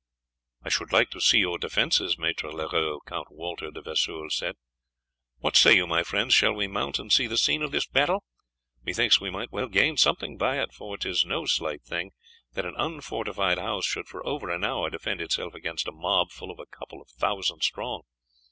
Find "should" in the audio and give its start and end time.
0.69-0.91, 13.85-14.07